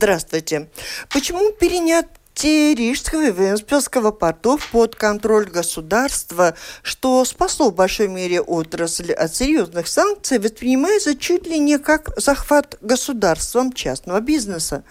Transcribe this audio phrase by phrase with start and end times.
[0.00, 0.70] Здравствуйте.
[1.10, 2.06] Почему перенять
[2.42, 9.88] Рижского и Венспилского портов под контроль государства, что спасло в большой мере отрасль от серьезных
[9.88, 14.84] санкций, воспринимается чуть ли не как захват государством частного бизнеса.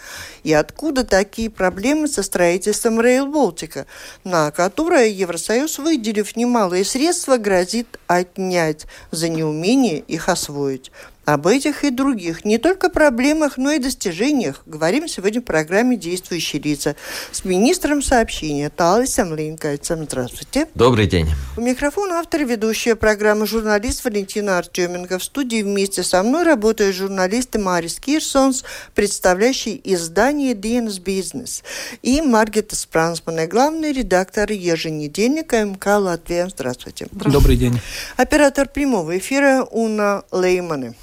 [0.44, 3.88] И откуда такие проблемы со строительством Рейл Балтика,
[4.24, 10.92] на которое Евросоюз, выделив немалые средства, грозит отнять за неумение их освоить.
[11.34, 16.60] Об этих и других, не только проблемах, но и достижениях, говорим сегодня в программе «Действующие
[16.60, 16.96] лица»
[17.32, 20.06] с министром сообщения Талисом Линкайцем.
[20.06, 20.68] Здравствуйте.
[20.74, 21.28] Добрый день.
[21.56, 25.20] У микрофона автор и ведущая программы журналист Валентина Артеменко.
[25.20, 28.64] В студии вместе со мной работают журналисты Марис Кирсонс,
[28.96, 31.64] представляющий издание «Dienas Бизнес»,
[32.02, 36.50] и Маргита Спрансмана, главный редактор еженедельника МК «Латвия».
[36.50, 37.06] Здравствуйте.
[37.12, 37.80] Добрый день.
[38.18, 40.96] Оператор прямого эфира Уна Лейманы.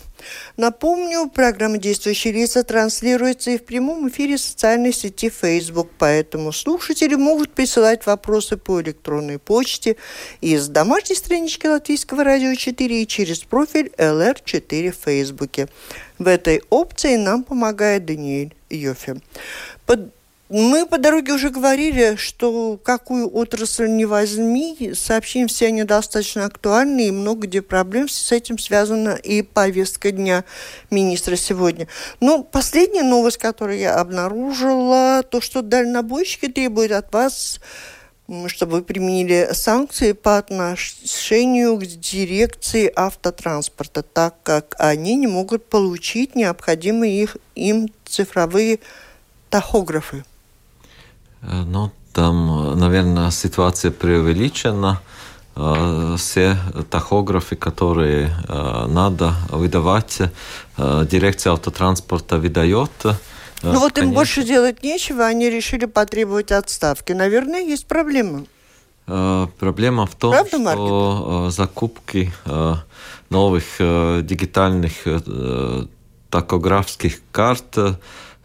[0.56, 7.52] Напомню, программа «Действующие лица» транслируется и в прямом эфире социальной сети Facebook, поэтому слушатели могут
[7.52, 9.96] присылать вопросы по электронной почте
[10.40, 15.68] из домашней странички Латвийского радио 4 и через профиль LR4 в Фейсбуке.
[16.18, 19.20] В этой опции нам помогает Даниэль Йофе.
[19.84, 20.15] Под
[20.48, 27.08] мы по дороге уже говорили, что какую отрасль не возьми, сообщения все они достаточно актуальны,
[27.08, 30.44] и много где проблем с этим связана и повестка дня
[30.90, 31.88] министра сегодня.
[32.20, 37.60] Но последняя новость, которую я обнаружила, то, что дальнобойщики требуют от вас
[38.48, 46.34] чтобы вы применили санкции по отношению к дирекции автотранспорта, так как они не могут получить
[46.34, 48.80] необходимые их, им цифровые
[49.48, 50.24] тахографы.
[51.42, 55.00] Э, ну, там, наверное, ситуация преувеличена.
[55.54, 56.56] Э, все
[56.90, 60.18] тахографы, которые э, надо выдавать,
[60.76, 62.90] дирекция автотранспорта выдает.
[63.62, 67.12] Ну вот им больше делать нечего, они решили потребовать отставки.
[67.12, 68.44] Наверное, есть проблема.
[69.06, 71.54] Проблема в том, Правда, что Маркет?
[71.54, 72.32] закупки
[73.30, 74.92] новых дигитальных
[76.28, 77.94] тахографских карт Э,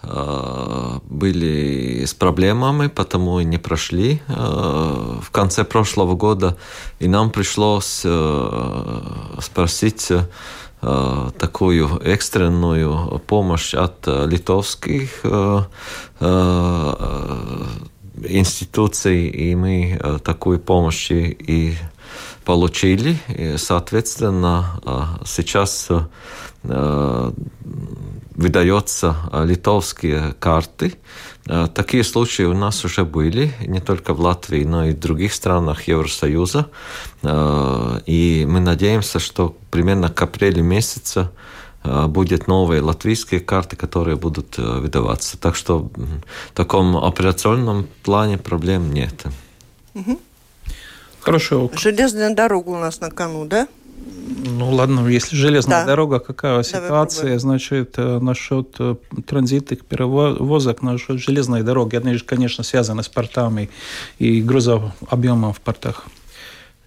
[0.04, 6.58] были с проблемами, потому и не прошли э, в конце прошлого года.
[7.00, 9.02] И нам пришлось э,
[9.40, 10.12] спросить
[11.38, 15.24] такую экстренную помощь от литовских
[18.24, 21.78] институций, и мы такую помощь и
[22.46, 23.20] получили.
[23.28, 25.88] И, соответственно, сейчас
[28.32, 30.96] выдаются а, литовские карты.
[31.48, 35.34] А, такие случаи у нас уже были, не только в Латвии, но и в других
[35.34, 36.70] странах Евросоюза.
[37.24, 41.32] А, и мы надеемся, что примерно к апрелю месяца
[41.84, 45.36] будет новые латвийские карты, которые будут выдаваться.
[45.40, 49.26] Так что в таком операционном плане проблем нет.
[49.96, 50.20] Угу.
[51.22, 51.72] Хорошо.
[51.74, 53.68] Железная дорога у нас на кону, да?
[54.44, 55.86] Ну ладно, если железная да.
[55.86, 58.96] дорога, какая ситуация, значит, э, насчет э,
[59.28, 63.70] транзитных перевозок, насчет железной дороги, они же, конечно, связаны с портами
[64.20, 66.06] и грузообъемом в портах.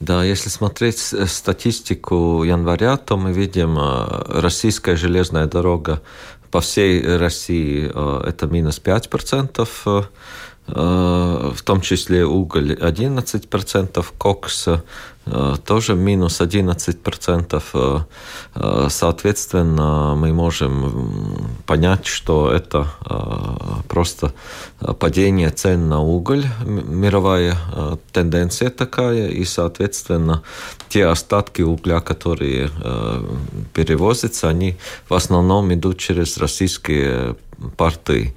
[0.01, 6.03] Да, если смотреть статистику января, то мы видим, э, российская железная дорога
[6.51, 7.87] по всей России
[8.29, 10.07] это минус 5%,
[10.67, 14.69] в том числе уголь 11%, кокс
[15.27, 17.63] Э, тоже минус 11%.
[17.73, 17.99] Э,
[18.55, 22.87] э, соответственно, мы можем понять, что это
[23.89, 24.33] просто
[24.99, 27.57] падение цен на уголь, мировая
[28.13, 30.43] тенденция такая, и, соответственно,
[30.89, 32.71] те остатки угля, которые
[33.73, 34.77] перевозятся, они
[35.09, 37.37] в основном идут через российские
[37.77, 38.35] порты.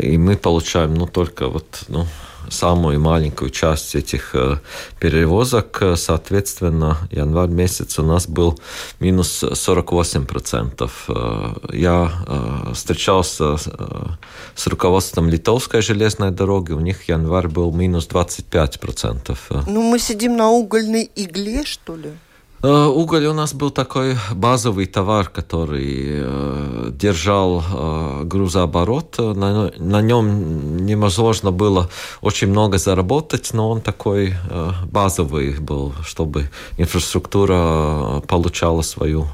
[0.00, 2.06] И мы получаем, ну, только вот, ну,
[2.50, 4.58] самую маленькую часть этих э,
[4.98, 5.82] перевозок.
[5.96, 8.58] Соответственно, январь месяц у нас был
[9.00, 10.90] минус 48%.
[11.08, 13.56] Э, я э, встречался
[14.54, 19.64] с руководством Литовской железной дороги, у них январь был минус 25%.
[19.66, 22.10] Ну, мы сидим на угольной игле, что ли?
[22.62, 29.16] Э, уголь у нас был такой базовый товар, который э, держал э, грузооборот.
[29.18, 31.88] На, на нем невозможно было
[32.20, 34.34] очень много заработать, но он такой
[34.84, 39.26] базовый был, чтобы инфраструктура получала свою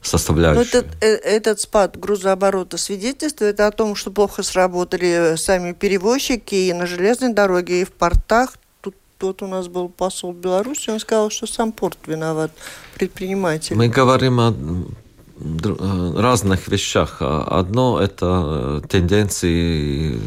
[0.00, 0.64] составляющую.
[0.72, 6.86] Но этот, этот спад грузооборота свидетельствует о том, что плохо сработали сами перевозчики и на
[6.86, 8.50] железной дороге, и в портах
[9.18, 12.52] Тут у нас был посол Беларуси, он сказал, что сам порт виноват,
[12.94, 13.74] предприниматель.
[13.74, 14.54] Мы говорим о
[15.40, 17.16] э, разных вещах.
[17.20, 20.20] Одно– это э, тенденции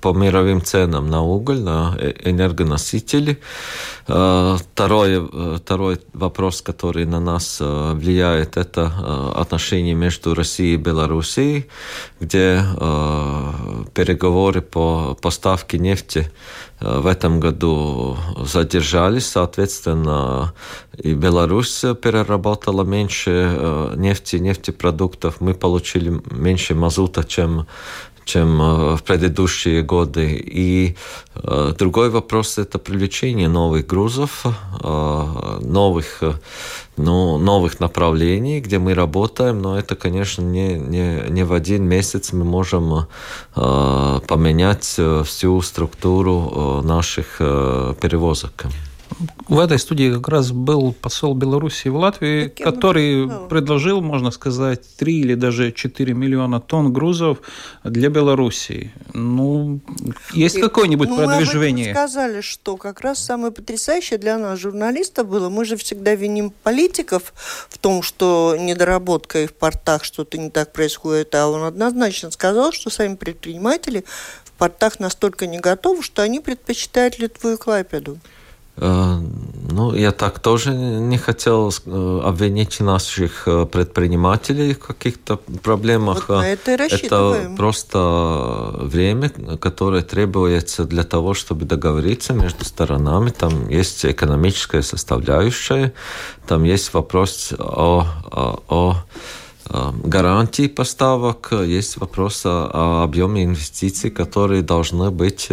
[0.00, 3.40] по мировым ценам на уголь, на э, энергоносители.
[4.06, 8.92] Второй, второй вопрос, который на нас влияет, это
[9.36, 11.68] отношения между Россией и Белоруссией,
[12.18, 12.64] где
[13.94, 16.32] переговоры по поставке нефти
[16.80, 20.54] в этом году задержались, соответственно,
[20.96, 25.40] и Беларусь переработала меньше э, нефти, нефтепродуктов.
[25.40, 27.66] Мы получили меньше мазута, чем
[28.30, 30.42] чем э, в предыдущие годы.
[30.60, 30.96] И
[31.34, 34.44] э, другой вопрос– это привлечение новых грузов,
[34.82, 36.22] новых,
[36.96, 39.62] ну, новых направлений, где мы работаем.
[39.62, 43.06] Но это, конечно, не, не, не в один месяц мы можем
[43.54, 48.66] поменять всю структуру наших перевозок
[49.48, 55.20] в этой студии как раз был посол Беларуси в Латвии, который предложил, можно сказать, 3
[55.20, 57.38] или даже 4 миллиона тонн грузов
[57.84, 58.92] для Белоруссии.
[59.12, 59.80] Ну,
[60.32, 61.88] есть какое-нибудь ну, продвижение?
[61.88, 66.52] Мы сказали, что как раз самое потрясающее для нас, журналистов, было, мы же всегда виним
[66.62, 67.34] политиков
[67.68, 72.72] в том, что недоработка и в портах что-то не так происходит, а он однозначно сказал,
[72.72, 74.04] что сами предприниматели
[74.44, 78.18] в портах настолько не готовы, что они предпочитают Литву и Клайпеду.
[78.80, 79.20] Э,
[79.70, 86.28] ну, я так тоже не хотел э, обвинить наших э, предпринимателей в каких-то проблемах.
[86.28, 89.28] Вот на это, это просто время,
[89.60, 93.30] которое требуется для того, чтобы договориться между сторонами.
[93.30, 95.92] Там есть экономическая составляющая,
[96.48, 105.10] там есть вопрос о, о, о гарантии поставок, есть вопрос о объеме инвестиций, которые должны
[105.10, 105.50] быть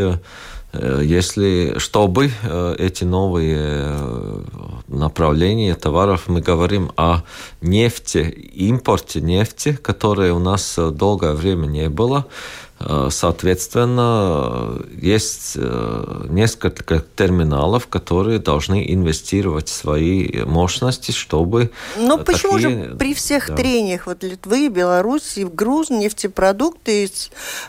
[1.02, 4.42] если, чтобы э, эти новые э,
[4.88, 7.24] направления товаров, мы говорим о
[7.62, 12.67] нефти, импорте нефти, которой у нас долгое время не было, Э,
[13.10, 21.72] соответственно, есть э, несколько терминалов, которые должны инвестировать свои мощности, чтобы...
[21.98, 22.26] Но такие...
[22.26, 23.56] почему же при всех да.
[23.56, 27.10] трениях вот Литвы, Беларуси, груз, нефтепродукты,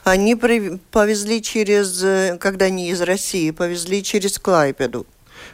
[0.04, 5.06] они повезли через, э, когда они из России, повезли через Клайпеду?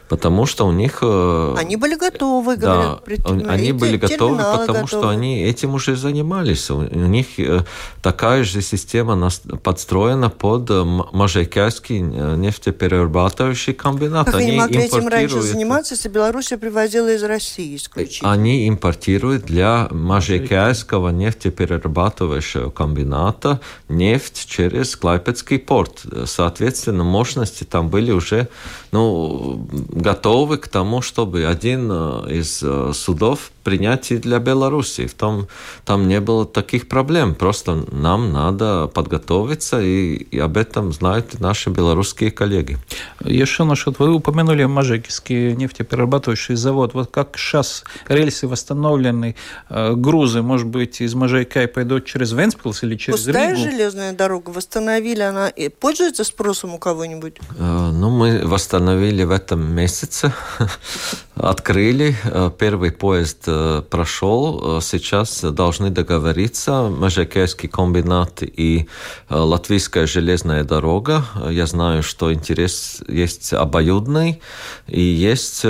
[0.07, 0.99] Потому что у них...
[1.01, 3.03] Э, они были готовы, говорят.
[3.05, 4.87] Да, они были готовы, потому готовы.
[4.87, 6.69] что они этим уже занимались.
[6.69, 7.63] У, них э,
[8.01, 9.29] такая же система
[9.63, 14.25] подстроена под э, Можайкяский нефтеперерабатывающий комбинат.
[14.27, 18.31] Как они, они могли этим раньше заниматься, если Белоруссия привозила из России исключительно?
[18.31, 23.59] Они импортируют для Можайкяйского нефтеперерабатывающего комбината
[23.89, 26.03] нефть через Клайпецкий порт.
[26.25, 28.49] Соответственно, мощности там были уже
[28.91, 35.07] ну, готовы к тому, чтобы один э, из э, судов принять и для Беларуси.
[35.07, 35.47] В том,
[35.85, 37.33] там не было таких проблем.
[37.33, 42.77] Просто нам надо подготовиться, и, и об этом знают наши белорусские коллеги.
[43.25, 46.93] Еще насчет, вы упомянули Мажекский нефтеперерабатывающий завод.
[46.93, 49.35] Вот как сейчас рельсы восстановлены,
[49.69, 53.71] э, грузы, может быть, из Мажейка пойдут через Венспилс или через Пустая Ригу?
[53.71, 57.37] железная дорога восстановили, она пользуется спросом у кого-нибудь?
[57.57, 60.31] Ну, мы восстановили в этом месяце,
[61.35, 62.15] открыли.
[62.25, 63.54] Э, первый поезд э,
[63.89, 64.77] прошел.
[64.77, 68.87] Э, сейчас должны договориться Межекейский комбинат и
[69.29, 71.25] Латвийская железная дорога.
[71.49, 74.41] Я знаю, что интерес есть обоюдный,
[74.87, 75.65] и есть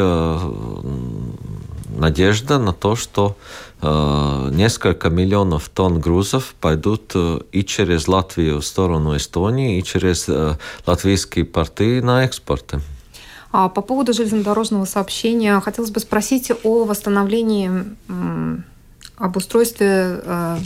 [1.90, 3.36] надежда на то, что
[3.82, 7.14] несколько миллионов тонн грузов пойдут
[7.52, 10.28] и через Латвию в сторону Эстонии, и через
[10.86, 12.82] латвийские порты на экспорты.
[13.58, 17.72] А по поводу железнодорожного сообщения хотелось бы спросить о восстановлении,
[19.16, 20.58] об устройстве э,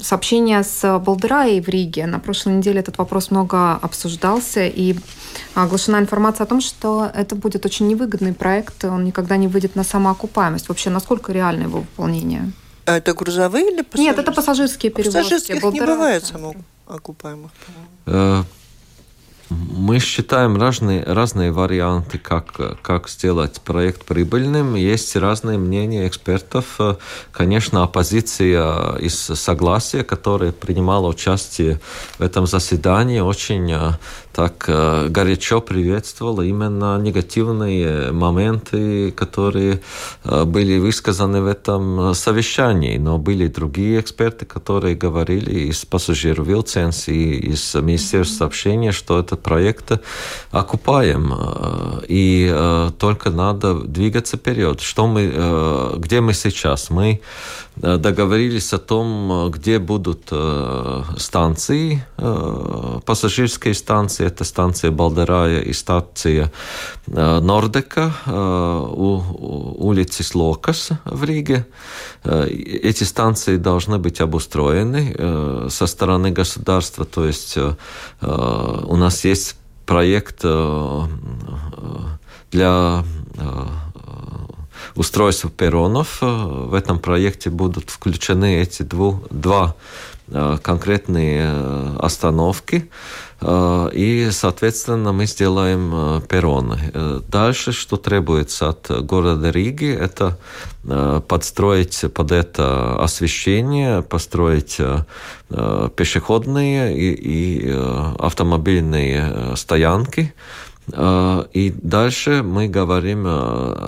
[0.00, 2.06] сообщения с Балдыраей в Риге.
[2.06, 4.96] На прошлой неделе этот вопрос много обсуждался, и
[5.52, 9.84] оглашена информация о том, что это будет очень невыгодный проект, он никогда не выйдет на
[9.84, 10.70] самоокупаемость.
[10.70, 12.50] Вообще, насколько реально его выполнение?
[12.86, 14.04] А это грузовые или пассажирские?
[14.04, 15.18] Нет, это пассажирские перевозки.
[15.18, 17.50] Пассажирских не бывает самоокупаемых,
[18.06, 18.46] по-моему.
[19.50, 24.74] Э, Мы считаем разные, разные варианты, как, как сделать проект прибыльным.
[24.74, 26.78] Есть разные мнения экспертов.
[27.32, 31.80] Конечно, оппозиция из согласия, которая принимала участие
[32.18, 33.96] в этом заседании, очень
[34.38, 39.80] так э, горячо приветствовала именно негативные моменты, которые
[40.22, 42.98] э, были высказаны в этом совещании.
[42.98, 49.37] Но были другие эксперты, которые говорили из пассажиров Вилценс и из Министерства сообщения, что этот
[49.42, 49.92] проект
[50.50, 51.32] окупаем.
[51.32, 54.80] Э, и только надо двигаться вперед.
[54.80, 56.90] Что мы, где мы сейчас?
[56.90, 57.20] Мы
[57.76, 60.32] договорились о том, где будут
[61.16, 66.50] станции, пассажирские станции, это станция Балдарая и станция
[67.06, 69.22] Нордека у
[69.78, 71.66] улицы Слокас в Риге.
[72.28, 77.56] Эти станции должны быть обустроены со стороны государства, то есть
[78.20, 79.56] у нас есть
[79.86, 80.44] проект
[82.50, 83.04] для
[84.94, 86.18] устройства перронов.
[86.20, 89.74] В этом проекте будут включены эти два
[90.62, 92.88] конкретные остановки.
[93.40, 96.78] Э, и, соответственно, мы сделаем э, перроны.
[96.92, 100.38] Э, дальше, что требуется от города Риги, это
[101.28, 104.80] подстроить под это освещение, построить
[105.96, 107.70] пешеходные и, и
[108.18, 110.32] автомобильные стоянки,
[110.92, 113.26] и дальше мы говорим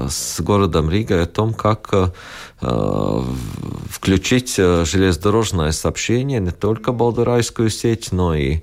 [0.08, 2.12] с городом Рига о том, как
[3.88, 8.60] включить железнодорожное сообщение не только Балдурайскую сеть, но и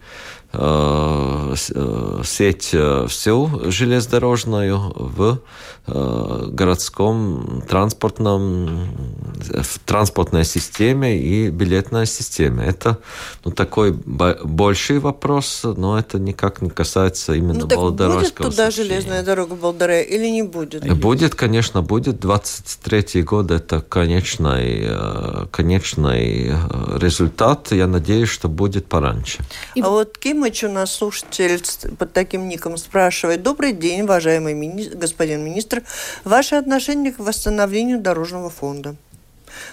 [2.23, 5.39] сеть э, всю железнодорожную в
[5.87, 8.89] городском транспортном
[9.37, 12.65] в транспортной системе и билетной системе.
[12.65, 12.97] Это
[13.45, 18.71] ну, такой больший вопрос, но это никак не касается именно ну, так будет туда сообщения.
[18.71, 20.83] железная дорога Балдаре или не будет?
[20.97, 22.19] Будет, конечно, будет.
[22.19, 24.89] 23 год это конечный,
[25.51, 26.51] конечный
[26.97, 27.71] результат.
[27.71, 29.39] Я надеюсь, что будет пораньше.
[29.81, 33.41] А вот кем Ефимович, у нас слушатель под таким ником спрашивает.
[33.41, 34.83] Добрый день, уважаемый мини...
[34.83, 35.81] господин министр.
[36.25, 38.95] Ваше отношение к восстановлению дорожного фонда?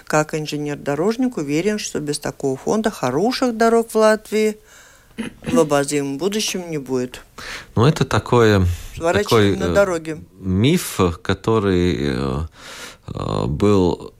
[0.05, 4.57] Как инженер-дорожник уверен, что без такого фонда хороших дорог в Латвии
[5.45, 7.21] в обозримом будущем не будет.
[7.75, 8.65] Ну, это такое,
[8.97, 10.17] такой на дороге.
[10.39, 12.39] миф, который э,
[13.13, 14.15] э, был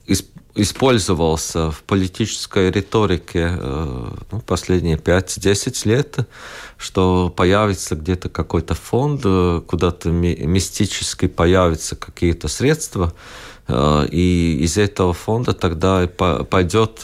[0.56, 6.18] использовался в политической риторике э, ну, последние 5-10 лет,
[6.78, 13.12] что появится где-то какой-то фонд, э, куда-то мистически появятся какие-то средства,
[13.68, 17.00] э, и из этого фонда тогда пойдет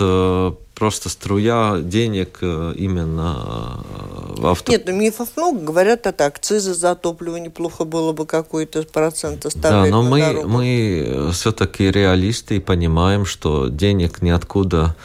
[0.83, 4.73] просто струя денег э, именно э, в авто...
[4.73, 5.61] Нет, ну мифов много.
[5.61, 10.49] Говорят, это акцизы за топливо неплохо было бы какой-то процент оставлять Да, но мы, дорогу.
[10.49, 14.97] мы э, все-таки реалисты и понимаем, что денег ниоткуда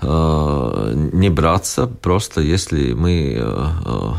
[0.00, 1.86] э, не браться.
[1.86, 4.12] Просто если мы э,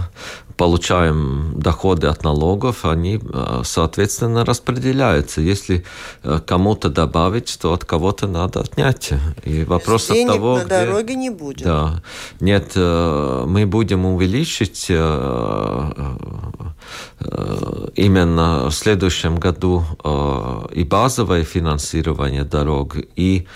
[0.57, 5.41] получаем доходы от налогов, они, э, соответственно, распределяются.
[5.41, 5.85] Если
[6.23, 9.11] э, кому-то добавить, то от кого-то надо отнять.
[9.45, 10.69] И вопрос от того, на где...
[10.69, 11.63] дороге не будет.
[11.63, 12.01] Да.
[12.39, 14.91] Нет, э, мы будем увеличить
[17.95, 19.83] именно в следующем году
[20.71, 23.47] и базовое финансирование дорог, и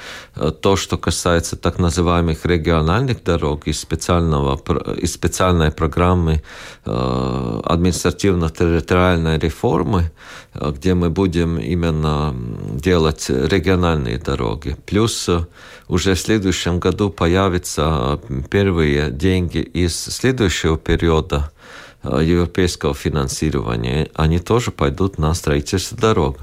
[0.61, 4.59] то, что касается так называемых региональных дорог из, специального,
[4.97, 6.41] из специальной программы
[6.83, 10.11] Э, административно-территориальной реформы,
[10.55, 12.35] э, где мы будем именно
[12.73, 14.75] делать региональные дороги.
[14.87, 15.45] Плюс э,
[15.87, 18.19] уже в следующем году появятся
[18.49, 21.51] первые деньги из следующего периода
[22.03, 24.09] европейского финансирования.
[24.15, 26.37] Они тоже пойдут на строительство дорог.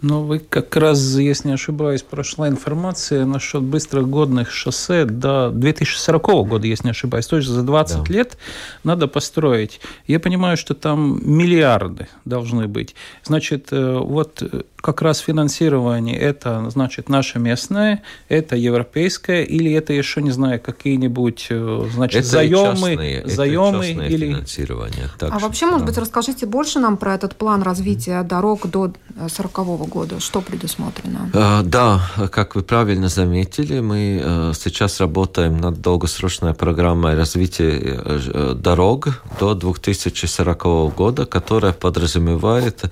[0.00, 6.24] Но вы как раз, если не ошибаюсь, прошла информация насчет быстрых годных шоссе до 2040
[6.46, 7.26] года, если не ошибаюсь.
[7.26, 8.12] То есть за 20 да.
[8.12, 8.38] лет
[8.84, 9.80] надо построить.
[10.06, 12.94] Я понимаю, что там миллиарды должны быть.
[13.24, 19.92] Значит, э, вот э, как раз финансирование это, значит, наше местное, это европейское, или это
[19.92, 24.26] еще, не знаю, какие-нибудь, э, значит, это заемы, частные, заемы это или...
[24.28, 25.10] финансирование.
[25.18, 25.72] Так а что, вообще, да.
[25.72, 28.92] может быть, расскажите больше нам про этот план развития дорог до
[29.28, 29.52] 40
[29.88, 30.20] года?
[30.20, 31.30] Что предусмотрено?
[31.34, 38.54] А, да, как вы правильно заметили, мы э, сейчас работаем над долгосрочной программой развития э,
[38.54, 39.08] дорог
[39.40, 42.84] до 2040 года, которая подразумевает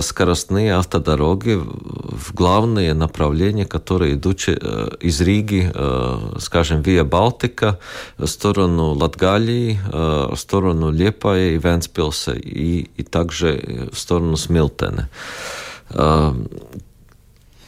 [0.00, 5.72] скоростные автодороги дороги в главные направления, которые идут из Риги,
[6.38, 7.78] скажем, Виа Балтика,
[8.18, 15.08] в сторону Латгалии, в сторону Лепая и Венспилса, и, и также в сторону Смилтена.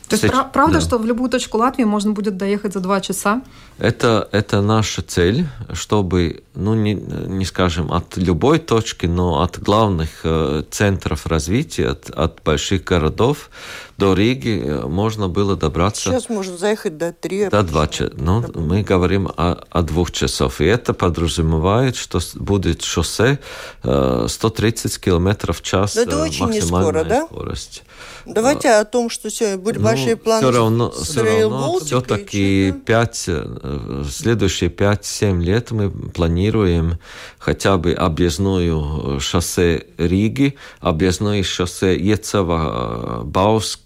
[0.08, 0.80] То есть Кстати, правда, да.
[0.80, 3.42] что в любую точку Латвии можно будет доехать за два часа?
[3.78, 10.20] Это, это наша цель, чтобы, ну, не, не скажем, от любой точки, но от главных
[10.24, 13.50] э, центров развития, от, от больших городов
[13.98, 16.10] до Риги э, можно было добраться...
[16.10, 17.48] Сейчас можно заехать до три.
[17.48, 18.12] До два часа.
[18.14, 20.60] Ну, мы говорим о, о двух часов.
[20.60, 23.40] И это подразумевает, что будет шоссе
[23.82, 25.96] э, 130 километров в час.
[25.96, 27.26] Но это э, очень не скоро, да?
[27.26, 27.82] скорость.
[28.24, 30.42] Давайте о том, что сегодня были ну, большие планы.
[30.42, 36.98] Все равно, все равно все-таки 5, э, следующие 5-7 лет мы планируем
[37.38, 43.22] хотя бы объездную шоссе Риги, объездное шоссе Ецева,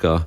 [0.03, 0.27] Бауска,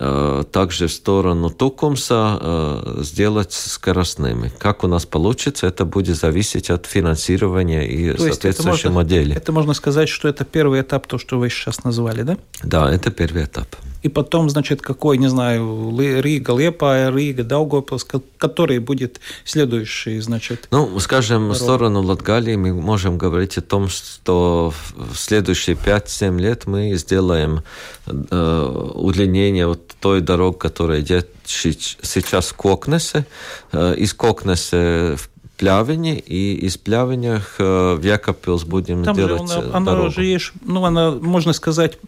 [0.00, 4.50] Э, также в сторону Тукумса э, сделать скоростными.
[4.58, 9.36] Как у нас получится, это будет зависеть от финансирования и то соответствующей это можно, модели.
[9.36, 12.36] Это можно сказать, что это первый этап, то, что вы сейчас назвали, да?
[12.62, 13.68] Да, это первый этап.
[14.02, 18.06] И потом, значит, какой, не знаю, Рига, Лепа, Рига, Даугавпилс,
[18.38, 20.68] который будет следующий, значит?
[20.70, 26.66] Ну, скажем, в сторону Латгалии мы можем говорить о том, что в следующие 5-7 лет
[26.66, 27.62] мы сделаем
[28.06, 33.26] э, удлинение вот той дороги, которая идет сейчас в Кокнесе,
[33.72, 35.31] э, из Кокнеса в
[35.62, 40.84] Плявине, и из Плявиня в Якопилс будем Там делать же она, она уже есть, ну,
[40.84, 41.98] она, можно сказать,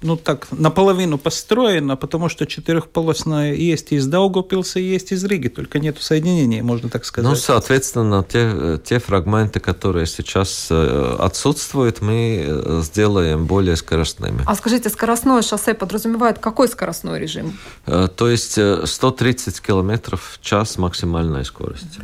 [0.00, 6.00] ну так, наполовину построена, потому что четырехполосная есть из Даугопилса, есть из Риги, только нету
[6.00, 7.30] соединения, можно так сказать.
[7.30, 14.42] Ну, соответственно, те, те фрагменты, которые сейчас э, отсутствуют, мы э, сделаем более скоростными.
[14.46, 17.58] А скажите, скоростное шоссе подразумевает какой скоростной режим?
[17.84, 21.98] Э, то есть 130 километров в час максимальная скорость.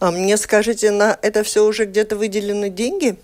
[0.00, 3.18] А мне скажите, на это все уже где-то выделены деньги?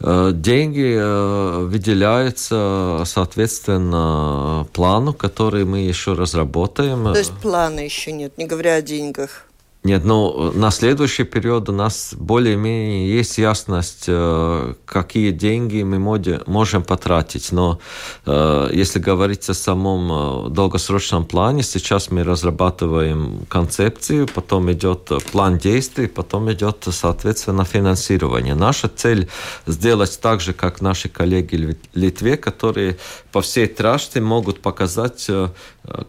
[0.00, 7.04] Э, деньги э, выделяются соответственно плану, который мы еще разработаем.
[7.12, 9.46] То есть плана еще нет, не говоря о деньгах.
[9.84, 15.98] Нет, ну, на следующий период у нас более-менее есть ясность, э, какие деньги мы
[16.46, 17.50] можем потратить.
[17.50, 17.80] Но
[18.24, 25.58] э, если говорить о самом э, долгосрочном плане, сейчас мы разрабатываем концепцию, потом идет план
[25.58, 28.54] действий, потом идет, соответственно, финансирование.
[28.54, 29.28] Наша цель
[29.66, 32.98] сделать так же, как наши коллеги в Литве, которые
[33.32, 35.28] по всей трассе могут показать,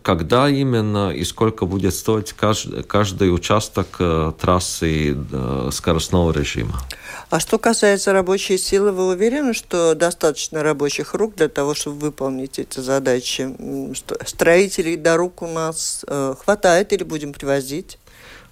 [0.03, 6.79] когда именно и сколько будет стоить каждый, каждый участок э, трассы э, скоростного режима.
[7.29, 12.59] А что касается рабочей силы, вы уверены, что достаточно рабочих рук для того, чтобы выполнить
[12.59, 13.55] эти задачи?
[14.25, 17.97] Строителей дорог у нас э, хватает или будем привозить?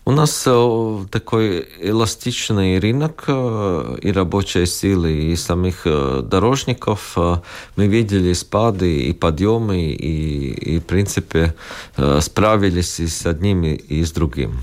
[0.04, 7.16] У нас э, такой эластичный рынок э, и рабочей силы, и самих э, дорожников.
[7.76, 11.54] Мы видели спады и подъемы, и, и в принципе
[12.20, 14.60] справились и с одним, и с другим.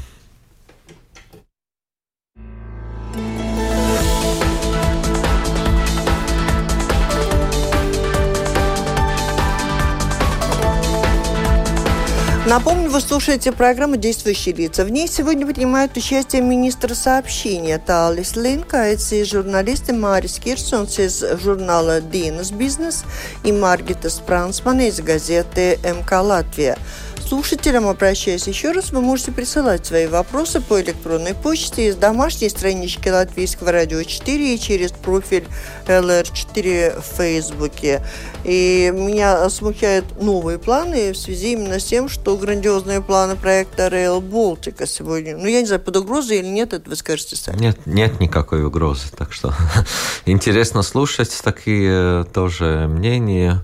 [12.48, 14.82] Напомню, вы слушаете программу «Действующие лица».
[14.82, 22.00] В ней сегодня принимают участие министр сообщения Талис Линкайц и журналисты Марис Кирсонс из журнала
[22.00, 23.04] «Динас Бизнес»
[23.44, 26.78] и Маргита Спрансман из газеты «МК Латвия»
[27.22, 33.08] слушателям обращаюсь еще раз, вы можете присылать свои вопросы по электронной почте из домашней странички
[33.08, 35.44] Латвийского радио 4 и через профиль
[35.86, 38.02] LR4 в Фейсбуке.
[38.44, 44.20] И меня смущают новые планы в связи именно с тем, что грандиозные планы проекта Rail
[44.20, 47.58] Baltica сегодня, ну я не знаю, под угрозой или нет, это вы скажете сами.
[47.58, 49.54] Нет, нет никакой угрозы, так что
[50.26, 53.62] интересно слушать такие тоже мнения.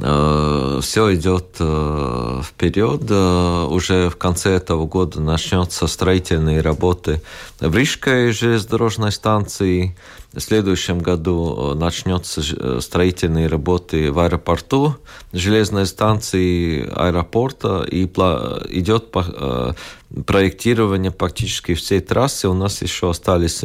[0.00, 3.02] Э, все идет э, вперед.
[3.08, 7.22] Э, уже в конце этого года начнется строительные работы
[7.60, 9.96] в Рижской железнодорожной станции.
[10.34, 14.96] В следующем году начнется строительные работы в аэропорту
[15.32, 19.10] железной станции аэропорта и идет
[20.26, 22.48] проектирования практически всей трассы.
[22.48, 23.64] У нас еще остались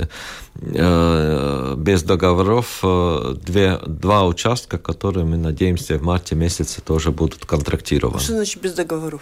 [0.55, 7.45] э, без договоров э, две, два участка, которые мы надеемся в марте месяце тоже будут
[7.45, 8.19] контрактированы.
[8.19, 9.21] Что значит без договоров?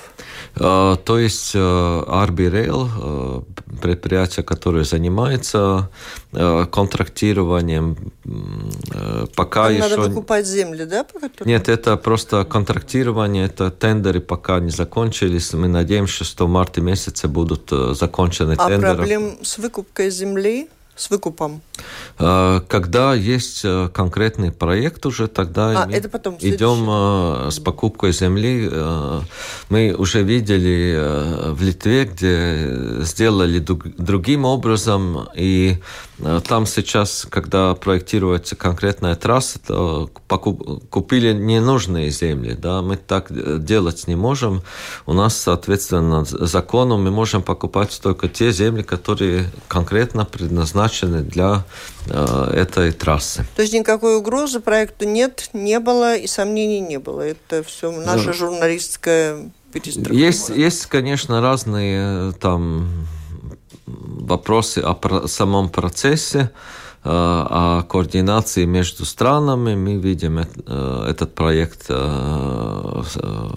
[0.55, 3.41] Э, то есть э, RB Rail, э,
[3.81, 5.89] предприятие, которое занимается
[6.31, 9.89] э, контрактированием, э, пока Нам еще...
[9.89, 11.03] Надо выкупать земли, да?
[11.03, 11.47] Которым...
[11.47, 15.53] Нет, это просто контрактирование, это тендеры пока не закончились.
[15.53, 18.91] Мы надеемся, что в марте месяце будут э, закончены а тендеры.
[18.91, 20.69] А проблем с выкупкой земли?
[20.95, 21.61] с выкупом?
[22.17, 28.67] Э, когда есть конкретный проект уже, тогда а, это потом идем с покупкой земли.
[29.69, 35.77] Мы уже видели в Литве, где сделали другим образом, и
[36.47, 40.09] там сейчас, когда проектируется конкретная трасса, то
[40.89, 42.55] купили ненужные земли.
[42.57, 42.81] Да?
[42.81, 43.27] Мы так
[43.63, 44.63] делать не можем.
[45.05, 51.65] У нас, соответственно, законом мы можем покупать только те земли, которые конкретно предназначены для
[52.07, 53.45] э, этой трассы.
[53.55, 57.21] То есть никакой угрозы проекту нет, не было и сомнений не было.
[57.21, 58.33] Это все наша да.
[58.33, 60.13] журналистская перестройка.
[60.13, 63.07] Есть, есть, конечно, разные там
[64.27, 66.51] вопросы о самом процессе,
[67.03, 69.75] э, о координации между странами.
[69.75, 73.03] Мы видим э, этот проект э,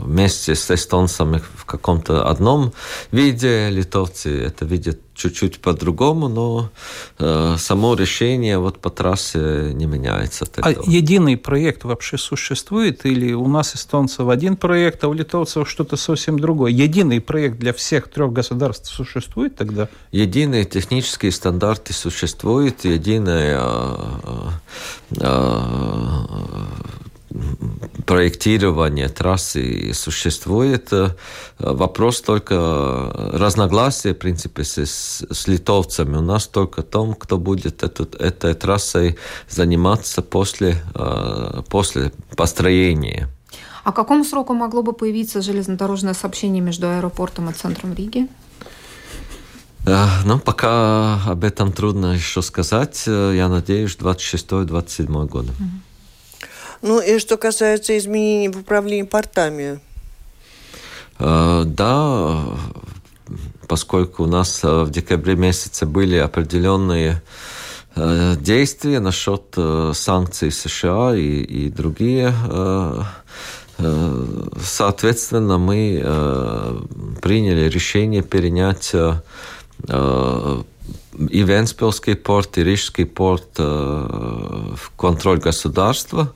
[0.05, 2.73] вместе с эстонцами в каком-то одном
[3.13, 3.71] виде.
[3.71, 6.71] Литовцы это видят чуть-чуть по-другому, но
[7.19, 10.45] э, само решение вот по трассе не меняется.
[10.45, 13.05] От а единый проект вообще существует?
[13.05, 16.73] Или у нас эстонцев один проект, а у литовцев что-то совсем другое?
[16.73, 19.89] Единый проект для всех трех государств существует тогда?
[20.13, 24.51] Единые технические стандарты существуют, единая э,
[25.19, 25.61] э,
[28.07, 30.91] проектирование трассы существует.
[31.59, 36.17] Вопрос только разногласия, в принципе, с, с литовцами.
[36.17, 39.17] У нас только в том, кто будет эту, этой трассой
[39.49, 43.29] заниматься после, э, после построения.
[43.85, 48.29] А к какому сроку могло бы появиться железнодорожное сообщение между аэропортом и центром Риги?
[49.87, 53.07] Э, ну, пока об этом трудно еще сказать.
[53.07, 55.53] Я надеюсь, 26-27 года.
[55.53, 55.90] Угу.
[56.83, 59.81] Ну и что касается изменений в управлении портами?
[61.19, 62.43] Э, да,
[63.69, 67.23] поскольку у нас э, в декабре месяце были определенные
[67.95, 69.55] э, действия насчет
[69.93, 72.35] санкций США и, и другие
[74.63, 76.05] Соответственно, мы
[77.23, 86.35] приняли решение перенять и Венспилский порт, и Рижский порт в контроль государства.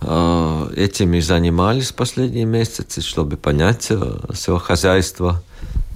[0.00, 4.00] Э, этим и занимались последние месяцы, чтобы понять э,
[4.32, 5.42] все хозяйство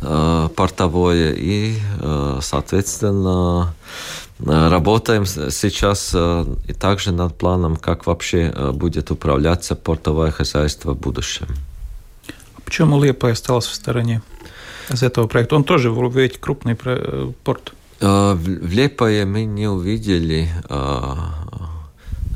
[0.01, 1.77] э, портовое и,
[2.41, 3.75] соответственно,
[4.41, 11.47] работаем сейчас и также над планом, как вообще будет управляться портовое хозяйство в будущем.
[12.57, 14.21] А почему Лепа осталась в стороне
[14.91, 15.55] из этого проекта?
[15.55, 17.73] Он тоже ведь крупный порт.
[18.01, 20.51] В Лепае мы не увидели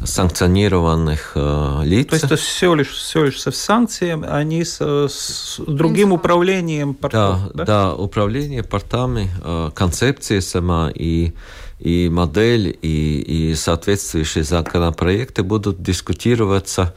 [0.07, 2.09] санкционированных э, лиц.
[2.09, 6.95] То есть это все лишь, все лишь со санкциями, а не с, с другим управлением
[6.95, 7.41] портов?
[7.49, 7.65] Да, да?
[7.65, 11.33] да управление портами, э, концепция сама и
[11.79, 16.95] и модель, и, и соответствующие законопроекты будут дискутироваться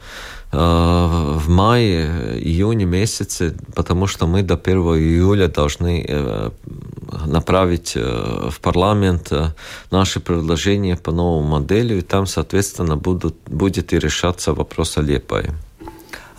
[0.52, 6.50] э, в мае, июне месяце, потому что мы до 1 июля должны э,
[7.26, 9.32] направить э, в парламент
[9.90, 15.54] наши предложения по новому модели, и там, соответственно, будут, будет и решаться вопрос о Лепае.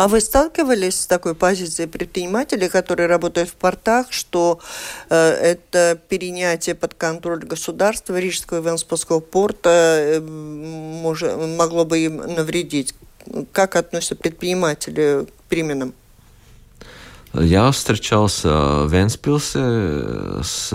[0.01, 4.59] А вы сталкивались с такой позицией предпринимателей, которые работают в портах, что
[5.11, 12.17] э, это перенятие под контроль государства Рижского и Венспасского порта э, мож, могло бы им
[12.17, 12.95] навредить?
[13.51, 15.93] Как относятся предприниматели к переменам?
[17.35, 19.59] Я встречался в Венспилсе
[20.41, 20.73] с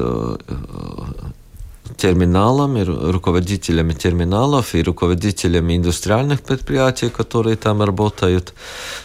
[1.89, 8.55] э, терминалами, руководителями терминалов и руководителями индустриальных предприятий, которые там работают.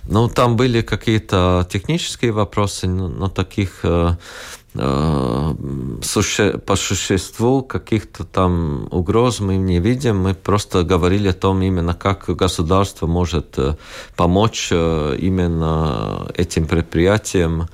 [0.09, 4.15] Ну, там были какие-то технические вопросы, но, таких э,
[4.75, 5.55] э,
[6.65, 10.19] по существу каких-то там угроз мы не видим.
[10.19, 13.75] Мы просто говорили о том, именно как государство может э,
[14.15, 17.67] помочь именно этим предприятиям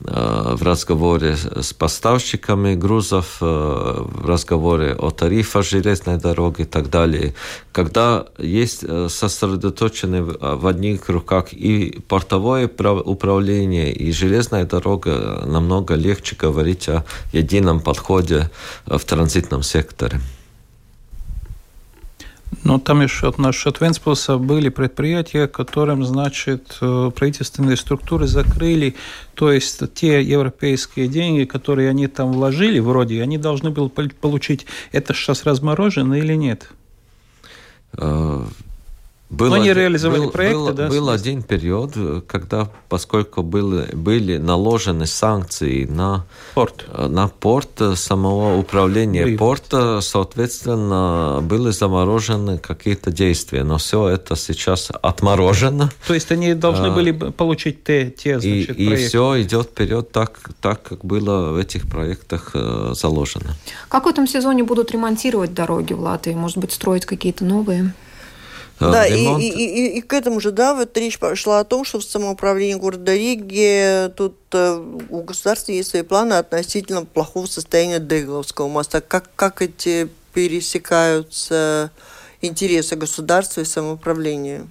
[0.00, 7.34] в разговоре с поставщиками грузов, в разговоре о тарифах железной дороги и так далее.
[7.72, 16.88] Когда есть сосредоточены в одних руках и портовое управление, и железная дорога, намного легче говорить
[16.88, 18.50] о едином подходе
[18.86, 20.20] в транзитном секторе.
[22.64, 28.96] Но там еще насчет Венспилса были предприятия, которым, значит, э, правительственные структуры закрыли,
[29.34, 35.12] то есть те европейские деньги, которые они там вложили, вроде, они должны были получить, это
[35.12, 36.70] сейчас разморожено или нет?
[39.30, 40.88] Э, был Но они реализовали был, проекты, был, да?
[40.88, 41.94] Был один период,
[42.26, 49.38] когда, поскольку были, были наложены санкции на порт, на порт самого управления Привод.
[49.38, 53.64] порта, соответственно, были заморожены какие-то действия.
[53.64, 55.90] Но все это сейчас отморожено.
[56.06, 59.04] То есть они должны а, были получить те, те значит, и, проекты.
[59.04, 63.54] И все идет вперед так, так, как было в этих проектах э, заложено.
[63.88, 66.34] Как в этом сезоне будут ремонтировать дороги в Латвии?
[66.34, 67.92] Может быть, строить какие-то новые?
[68.80, 72.00] Да, и, и, и, и к этому же, да, вот речь пошла о том, что
[72.00, 74.74] в самоуправлении города Риги тут э,
[75.10, 79.00] у государства есть свои планы относительно плохого состояния Дегловского моста.
[79.00, 81.92] Как, как эти пересекаются
[82.40, 84.66] интересы государства и самоуправления?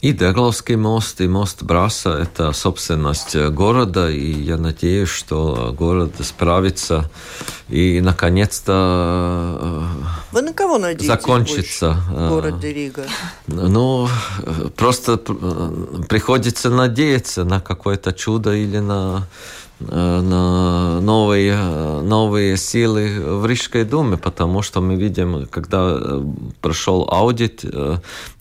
[0.00, 7.10] И Дегловский мост, и мост Браса– это собственность города, и я надеюсь, что город справится
[7.70, 9.88] и, наконец-то,
[10.30, 11.96] Вы на кого надеетесь закончится.
[12.10, 13.06] в городе Рига?
[13.46, 14.08] Ну,
[14.76, 19.26] просто приходится надеяться на какое-то чудо или на
[19.90, 21.56] на новые,
[22.02, 26.00] новые силы в Рижской думе, потому что мы видим, когда
[26.60, 27.64] прошел аудит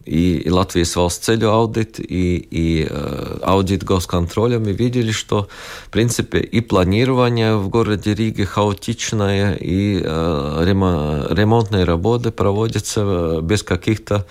[0.06, 5.48] и, и Латвijas valsts ceļu audit, и, и э, аудит госконтроля, мы видели, что,
[5.88, 14.26] в принципе, и планирование в городе Риге хаотичное, и э, ремонтные работы проводятся без каких-то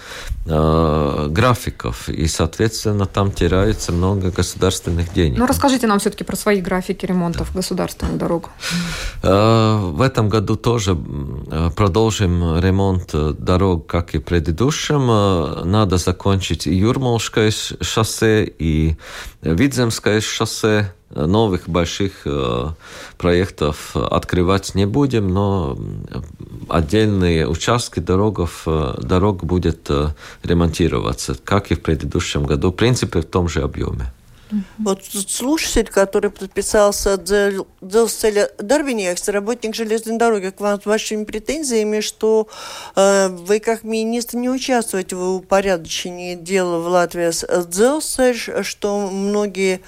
[0.46, 5.38] э, графиков, и, соответственно, там теряется много государственных денег.
[5.38, 8.50] Ну, расскажите нам все-таки про свои графики ремонтов государственных дорог.
[9.22, 15.96] Э, в этом году тоже э, продолжим ремонт дорог, как и в предыдущем э, надо
[15.96, 18.96] закончить и Юрмалское шоссе, и
[19.42, 20.92] Видземское шоссе.
[21.14, 22.68] Новых больших э,
[23.18, 25.78] проектов открывать не будем, но
[26.68, 30.08] отдельные участки дорогов, э, дорог будет э,
[30.42, 34.10] ремонтироваться, как и в предыдущем году, в принципе, в том же объеме.
[34.78, 42.48] Вот слушатель, который подписался Дзелселя Дарвиньякс, работник железной дороги, к вам с большими претензиями, что
[42.96, 49.80] э, вы как министр не участвуете в упорядочении дела в Латвии с Дзелсель, что многие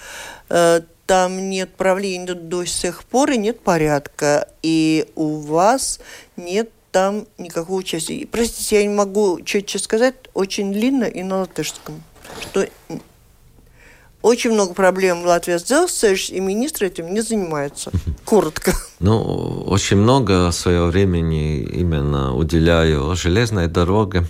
[0.48, 6.00] э, там нет правления до сих пор и нет порядка, и у вас
[6.37, 8.27] нет там никакого участия.
[8.27, 12.03] Простите, я не могу четче сказать, очень длинно и на латышском,
[12.40, 12.66] что
[14.24, 17.90] очень много проблем в Латвии сделать, и министр этим не занимается.
[18.24, 18.72] Коротко.
[18.98, 19.20] Ну,
[19.66, 24.24] очень много своего времени именно уделяю железной дороге.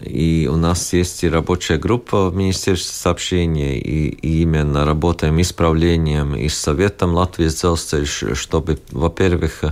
[0.00, 6.34] И у нас есть и рабочая группа в Министерстве сообщений, и, и именно работаем исправлением
[6.34, 9.64] и с Советом Латвии Зелстель, чтобы, во-первых,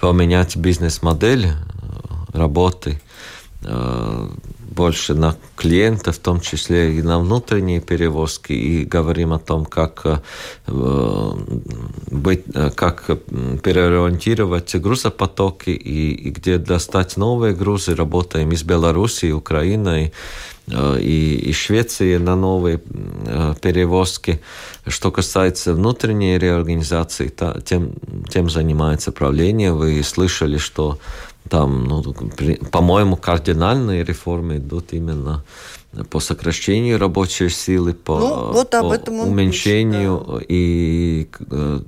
[0.00, 1.46] поменять бизнес-модель
[2.34, 3.00] работы,
[3.62, 4.28] э,
[4.80, 10.06] больше на клиента, в том числе и на внутренние перевозки, и говорим о том, как,
[10.66, 11.32] э,
[12.10, 13.04] быть, э, как
[13.62, 17.94] переориентировать грузопотоки и, и где достать новые грузы.
[17.94, 20.12] Работаем из Беларуси, Украины
[20.66, 22.78] э, и, и Швеции на новые
[23.62, 24.40] перевозки.
[24.86, 27.30] Что касается внутренней реорганизации,
[27.64, 27.92] тем,
[28.32, 29.72] тем занимается правление.
[29.72, 30.98] Вы слышали, что
[31.50, 32.02] там, ну,
[32.70, 35.42] по-моему, кардинальные реформы идут именно
[36.10, 40.44] по сокращению рабочей силы, по, ну, вот по уменьшению пишет, да.
[40.48, 41.80] и э,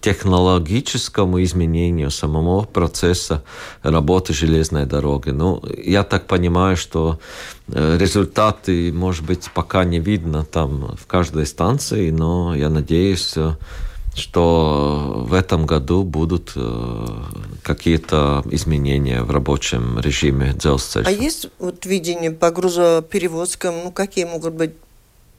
[0.00, 3.42] технологическому изменению самого процесса
[3.82, 5.30] работы железной дороги.
[5.30, 7.18] Ну, я так понимаю, что
[7.68, 13.34] э, результаты, может быть, пока не видно там в каждой станции, но я надеюсь,
[14.20, 17.06] что в этом году будут э,
[17.62, 21.04] какие-то изменения в рабочем режиме Дзелсцель.
[21.06, 24.72] А есть вот видение по грузоперевозкам, ну какие могут быть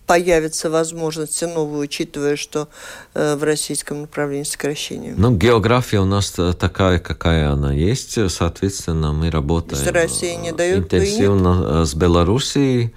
[0.07, 2.67] появятся возможности новые, учитывая, что
[3.13, 5.13] э, в российском направлении сокращение?
[5.15, 8.17] Ну, география у нас такая, какая она есть.
[8.29, 12.93] Соответственно, мы работаем Если Россия не дает, интенсивно с Белоруссией.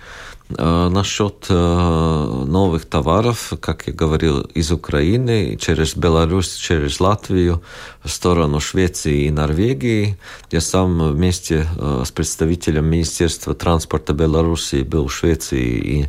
[0.57, 7.62] Насчет новых товаров, как я говорил, из Украины через Беларусь, через Латвию
[8.03, 10.19] в сторону Швеции и Норвегии.
[10.51, 11.67] Я сам вместе
[12.05, 16.09] с представителем Министерства транспорта Беларуси был в Швеции и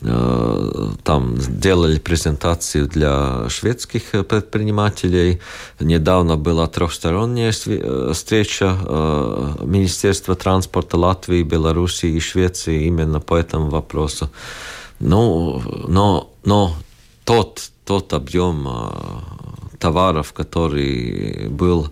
[0.00, 5.40] там делали презентацию для шведских предпринимателей.
[5.78, 8.78] Недавно была трехсторонняя встреча
[9.62, 14.30] Министерства транспорта Латвии, Беларуси и Швеции именно по этому вопросу.
[15.00, 16.74] Ну, но, но
[17.24, 18.66] тот, тот объем
[19.78, 21.90] товаров, который был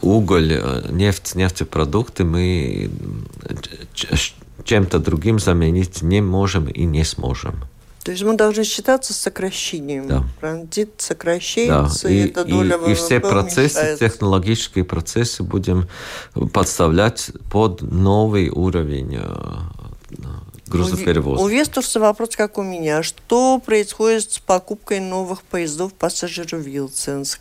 [0.00, 2.90] уголь, нефть, нефтепродукты, мы
[4.68, 7.64] чем-то другим заменить не можем и не сможем.
[8.04, 10.06] То есть мы должны считаться сокращением.
[10.06, 10.24] Да.
[10.40, 12.14] Транзит сокращается, да.
[12.14, 15.88] и, и эта доля и, и все процессы, технологические процессы будем
[16.52, 20.24] подставлять под новый уровень э,
[20.66, 21.42] грузоперевозки.
[21.42, 23.02] У, Вестуса вопрос, как у меня.
[23.02, 27.40] Что происходит с покупкой новых поездов пассажиров Вилсенск?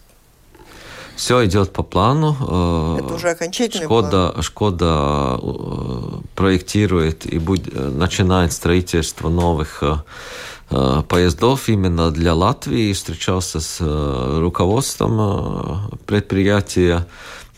[1.17, 2.37] Все идет по плану.
[2.39, 4.43] Э, Это уже окончательный Шкода, план.
[4.43, 9.95] Шкода э, проектирует и будет, начинает строительство новых э,
[11.09, 12.93] поездов именно для Латвии.
[12.93, 13.81] Встречался с
[14.39, 17.07] руководством предприятия,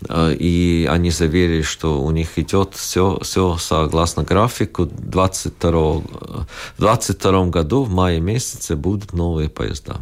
[0.10, 4.84] и они заверили, что у них идет все, все согласно графику.
[4.84, 9.98] В 2022 году в мае месяце будут новые поезда.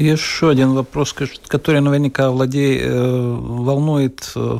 [0.00, 1.14] Еще один вопрос,
[1.46, 4.58] который наверняка владеет, э, волнует э,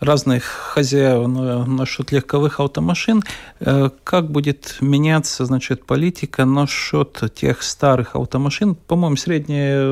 [0.00, 1.28] разных хозяев
[1.68, 3.22] насчет легковых автомашин.
[3.60, 8.74] Э, как будет меняться значит, политика насчет тех старых автомашин?
[8.74, 9.84] По-моему, средняя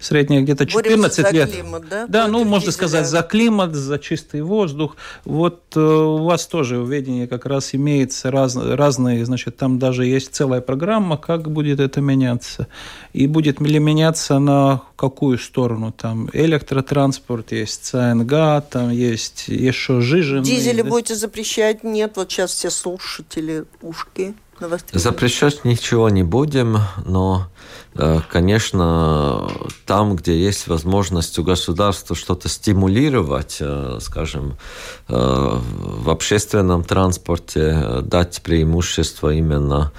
[0.00, 1.50] средняя где-то 14 лет.
[1.50, 2.06] Климат, да?
[2.08, 2.72] Да, ну, можно дизеля.
[2.72, 4.96] сказать, за климат, за чистый воздух.
[5.24, 10.04] Вот э, у вас тоже в ведении как раз имеется раз, разные, значит, там даже
[10.06, 12.66] есть целая программа, как будет это меняться.
[13.12, 15.92] И будет ли меняться на какую сторону?
[15.92, 20.40] Там электротранспорт, есть ЦНГ, там есть еще жижи.
[20.40, 20.88] Дизели да?
[20.88, 21.84] будете запрещать?
[21.84, 24.34] Нет, вот сейчас все слушатели ушки
[24.92, 27.48] Запрещать ничего не будем, но,
[27.94, 29.48] э, конечно,
[29.86, 34.56] там, где есть возможность у государства что-то стимулировать, э, скажем,
[35.08, 39.92] э, в общественном транспорте, дать преимущество именно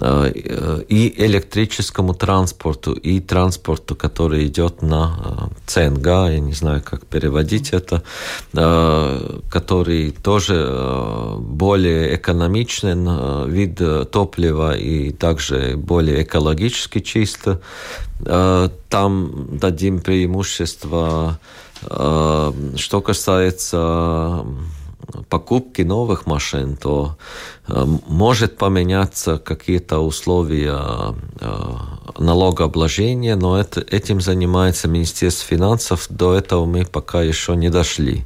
[0.00, 7.70] и электрическому транспорту, и транспорту, который идет на э, ЦНГ, я не знаю, как переводить
[7.70, 8.02] это,
[8.54, 13.80] э, который тоже более экономичный вид
[14.10, 17.60] топлива и также более экологически чисто.
[18.88, 21.38] Там дадим преимущество.
[21.82, 24.44] Что касается
[25.28, 27.16] покупки новых машин, то
[27.66, 31.74] э, может поменяться какие-то условия э,
[32.18, 36.06] налогообложения, но это, этим занимается Министерство финансов.
[36.10, 38.24] До этого мы пока еще не дошли.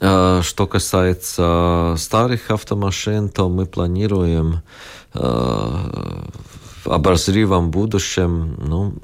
[0.00, 4.62] Э, что касается старых автомашин, то мы планируем
[5.12, 8.94] в обозримом будущем ну,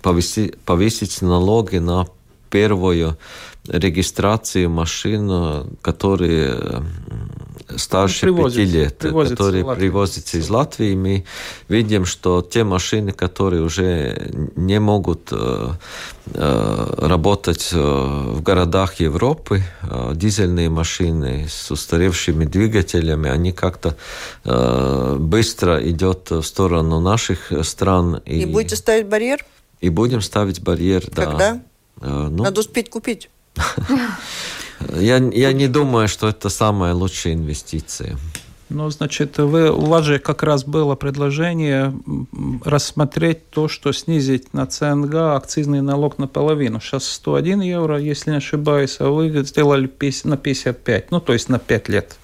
[0.00, 2.06] повысить, повысить налоги на
[2.48, 3.18] первую
[3.70, 6.82] регистрацию машин, которые
[7.76, 11.24] старше пяти лет, которые привозятся из Латвии, мы
[11.68, 15.72] видим, что те машины, которые уже не могут э,
[16.26, 19.62] э, работать э, в городах Европы,
[20.14, 23.96] дизельные машины с устаревшими двигателями, они как-то
[25.18, 28.20] быстро идет в сторону наших стран.
[28.24, 29.44] И, и будете ставить барьер?
[29.80, 31.24] И будем ставить барьер, Когда?
[31.24, 31.30] да.
[31.30, 31.62] Когда?
[32.02, 33.28] Ну, Надо успеть купить.
[34.98, 38.16] Я, я не думаю, что это самая лучшая инвестиция.
[38.70, 41.92] Ну, значит, вы, у вас же как раз было предложение
[42.64, 46.80] рассмотреть то, что снизить на ЦНГ акцизный налог наполовину.
[46.80, 49.90] Сейчас 101 евро, если не ошибаюсь, а вы сделали
[50.24, 52.16] на 55, ну, то есть на 5 лет.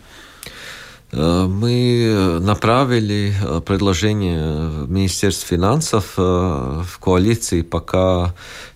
[1.11, 8.35] Э, мы направили э, предложение в Министерство финансов э, в коалиции, пока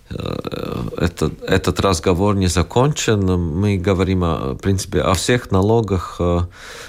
[0.97, 3.19] этот, этот разговор не закончен.
[3.25, 6.41] Мы говорим, о, в принципе, о всех налогах э,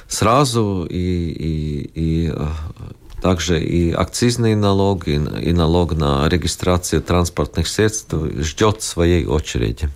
[0.08, 2.46] сразу и, и, и э,
[3.22, 9.88] также и акцизный налог, и, и налог на регистрацию транспортных средств ждет своей очереди.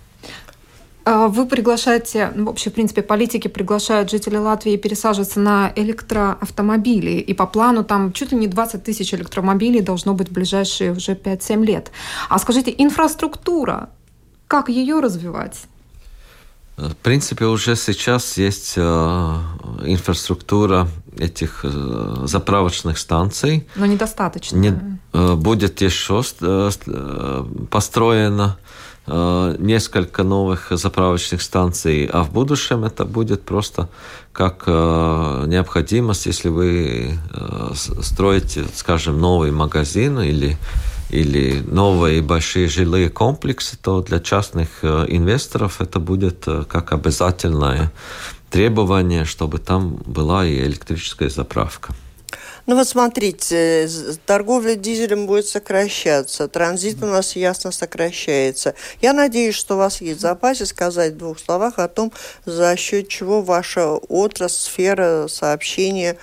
[1.09, 7.11] А вы приглашаете, ну, вообще, в принципе, политики приглашают жителей Латвии пересаживаться на электроавтомобили.
[7.11, 11.13] И по плану там чуть ли не 20 тысяч электромобилей должно быть в ближайшие уже
[11.13, 11.91] 5-7 лет.
[12.27, 13.89] А скажите, инфраструктура,
[14.49, 15.61] как ее развивать?
[16.75, 18.81] В принципе, уже сейчас есть э,
[19.85, 23.65] инфраструктура этих э, заправочных станций.
[23.77, 24.57] Но недостаточно.
[24.57, 24.73] Не,
[25.13, 33.05] э, будет еще э, э, построено э, несколько новых заправочных станций, а в будущем это
[33.05, 33.87] будет просто
[34.33, 37.71] как э, необходимость, если вы э,
[38.01, 40.57] строите, скажем, новый магазин или
[41.09, 47.91] или новые большие жилые комплексы, то для частных э, инвесторов это будет э, как обязательное
[48.49, 51.95] требование, чтобы там была и электрическая заправка.
[52.67, 53.89] Ну вот смотрите,
[54.25, 58.75] торговля дизелем будет сокращаться, транзит у нас ясно сокращается.
[59.01, 62.11] Я надеюсь, что у вас есть в запасе сказать в двух словах о том,
[62.45, 66.17] за счет чего ваша отрасль, сфера сообщения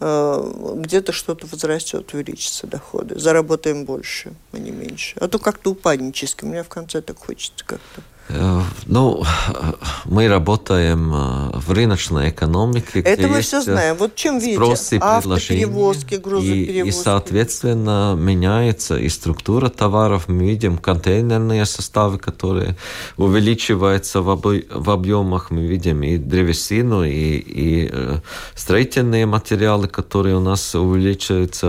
[0.00, 3.18] Э, где-то что-то возрастет, увеличится доходы.
[3.18, 5.16] Заработаем больше, а не меньше.
[5.18, 6.44] А то как-то упаднически.
[6.44, 8.02] У меня в конце так хочется как-то.
[8.28, 9.22] Э, ну,
[10.04, 13.00] мы работаем э, в рыночной экономике.
[13.00, 13.96] Это мы все знаем.
[13.96, 14.98] Вот чем видите?
[15.00, 16.86] Автоперевозки, грузоперевозки.
[16.86, 20.28] И, и, соответственно, меняется и структура товаров.
[20.28, 22.76] Мы видим контейнерные составы, которые
[23.16, 25.50] увеличиваются в, об, в объемах.
[25.50, 28.18] Мы видим и древесину, и, и э,
[28.54, 31.66] строительные материалы, которые у нас увеличиваются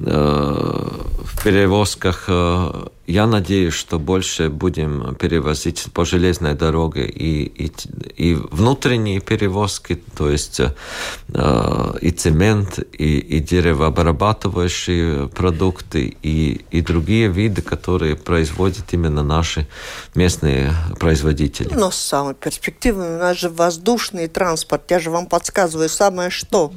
[0.00, 2.24] в перевозках.
[2.28, 7.72] Э, я надеюсь, что больше будем перевозить по железной дороге и, и,
[8.16, 17.28] и внутренние перевозки, то есть э, и цемент, и, и деревообрабатывающие продукты, и, и другие
[17.28, 19.66] виды, которые производят именно наши
[20.14, 21.74] местные производители.
[21.74, 24.82] Но самый перспективный у нас же воздушный транспорт.
[24.88, 26.72] Я же вам подсказываю самое что.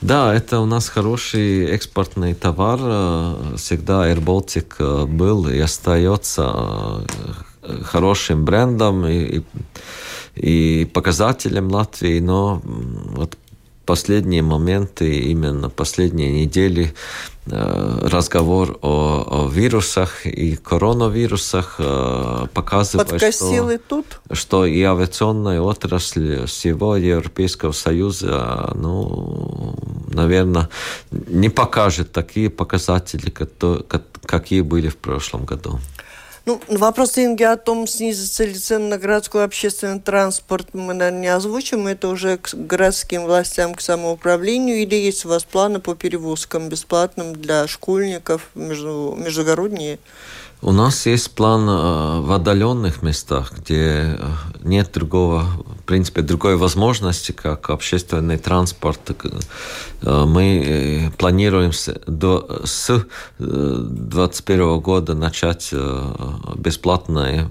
[0.00, 1.74] Да, это у нас хороший
[2.08, 2.78] экспортный товар.
[3.56, 7.04] Всегда Air Baltic э, был и остается
[7.62, 9.42] э, хорошим брендом и,
[10.34, 13.36] и показателем Латвии, но вот
[13.88, 16.92] последние моменты, именно последние недели,
[17.46, 24.20] э, разговор о, о вирусах и коронавирусах э, показывает, что, и тут?
[24.30, 29.74] что и авиационная отрасль всего Европейского Союза, ну,
[30.12, 30.68] наверное,
[31.10, 33.32] не покажет такие показатели,
[34.26, 35.80] какие были в прошлом году.
[36.48, 41.26] Ну, вопрос Инги о том, снизится ли цены на городской общественный транспорт, мы, наверное, не
[41.26, 41.86] озвучим.
[41.86, 44.78] Это уже к городским властям, к самоуправлению.
[44.78, 49.98] Или есть у вас планы по перевозкам бесплатным для школьников между, междугородние?
[50.60, 54.18] У нас есть план э, в отдаленных местах, где э,
[54.64, 58.98] нет другого, в принципе, другой возможности, как общественный транспорт.
[60.02, 63.06] Э, мы планируем с, до, с
[63.38, 65.72] 2021 года начать
[66.56, 67.48] бесплатное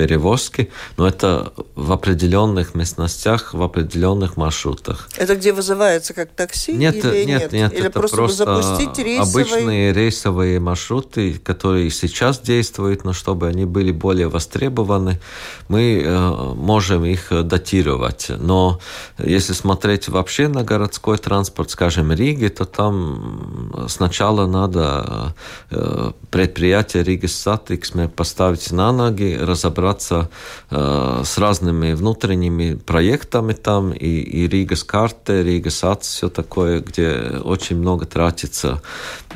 [0.00, 5.10] перевозки, но это в определенных местностях, в определенных маршрутах.
[5.18, 6.72] Это где вызывается как такси?
[6.72, 7.72] Нет, или нет, нет, нет.
[7.74, 9.44] Или это просто, просто запустить рейсовые...
[9.44, 15.20] обычные рейсовые маршруты, которые сейчас действуют, но чтобы они были более востребованы,
[15.68, 18.30] мы э, можем их датировать.
[18.38, 18.80] Но
[19.18, 25.34] если смотреть вообще на городской транспорт, скажем, Риги, то там сначала надо
[25.70, 30.30] э, предприятие Риги Сатиксме поставить на ноги, разобрать разобраться
[30.70, 37.40] э, с разными внутренними проектами там, и, и Риgas карты, Риgas АЦ, все такое, где
[37.44, 38.82] очень много тратится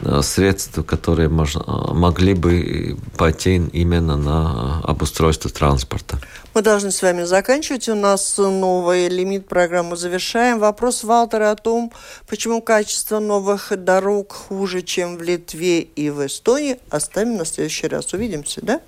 [0.03, 6.19] э, средств, которые мож, могли бы пойти именно на обустройство транспорта.
[6.55, 7.89] Мы должны с вами заканчивать.
[7.89, 10.61] У нас новый лимит программы завершаем.
[10.61, 11.93] Вопрос Валтера о том,
[12.29, 18.13] почему качество новых дорог хуже, чем в Литве и в Эстонии, оставим на следующий раз.
[18.15, 18.81] Увидимся, да?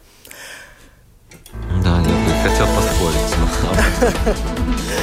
[1.84, 3.36] Да, я бы хотел поспорить.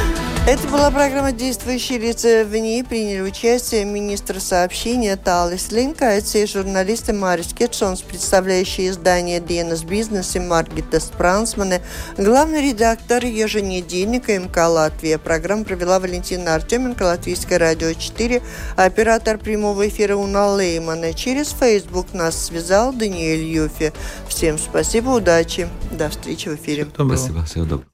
[0.45, 2.43] Это была программа «Действующие лица».
[2.43, 9.87] В ней приняли участие министр сообщения Талис Линка, и журналисты Марис Кетшонс, представляющие издание «Dienas
[9.87, 11.81] бизнес» и Маргита Спрансмане,
[12.17, 15.17] главный редактор еженедельника МК «Латвия».
[15.17, 18.41] Программу провела Валентина Артеменко, Латвийское радио 4,
[18.75, 21.13] оператор прямого эфира Уна Леймана.
[21.13, 23.93] Через Facebook нас связал Даниэль Юфи.
[24.27, 26.85] Всем спасибо, удачи, до встречи в эфире.
[26.93, 27.92] Спасибо, всего доброго.